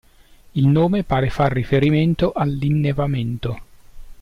Il 0.53 0.65
nome 0.65 1.03
pare 1.03 1.29
far 1.29 1.51
riferimento 1.51 2.31
all'innevamento. 2.31 3.61